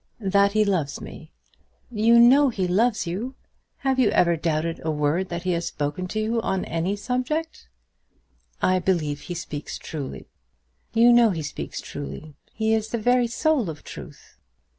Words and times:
"That 0.19 0.53
he 0.53 0.65
loves 0.65 0.99
me." 0.99 1.31
"You 1.91 2.19
know 2.19 2.49
he 2.49 2.67
loves 2.67 3.05
you. 3.05 3.35
Have 3.85 3.99
you 3.99 4.09
ever 4.09 4.35
doubted 4.35 4.81
a 4.83 4.89
word 4.89 5.29
that 5.29 5.43
he 5.43 5.51
has 5.51 5.67
spoken 5.67 6.07
to 6.07 6.19
you 6.19 6.41
on 6.41 6.65
any 6.65 6.95
subject?" 6.95 7.67
"I 8.63 8.79
believe 8.79 9.19
he 9.21 9.35
speaks 9.35 9.77
truly." 9.77 10.25
"You 10.95 11.13
know 11.13 11.29
he 11.29 11.43
speaks 11.43 11.79
truly. 11.81 12.33
He 12.51 12.73
is 12.73 12.87
the 12.87 12.97
very 12.97 13.27
soul 13.27 13.69
of 13.69 13.83
truth." 13.83 14.39